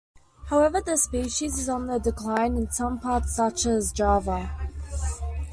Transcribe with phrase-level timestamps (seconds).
[0.47, 4.51] However the species is on the decline in some parts such as Java.